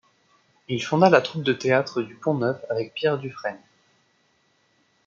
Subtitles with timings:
[0.67, 3.61] Il fonda la troupe de théâtre du Pont neuf avec Pierre Dufresne.